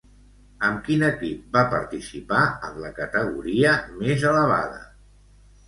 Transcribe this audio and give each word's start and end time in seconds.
Amb 0.69 0.79
quin 0.87 1.03
equip 1.07 1.43
va 1.57 1.63
participar 1.73 2.41
en 2.69 2.81
la 2.87 2.93
categoria 3.03 3.77
més 4.01 4.29
elevada? 4.33 4.85